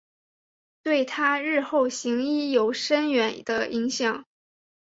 [0.81, 4.25] 对她日后行医有深远的影响。